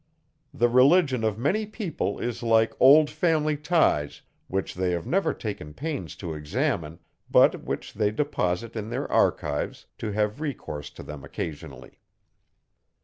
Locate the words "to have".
9.99-10.41